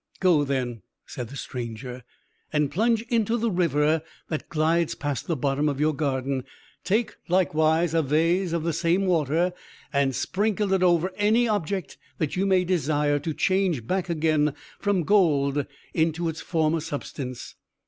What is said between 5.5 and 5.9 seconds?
of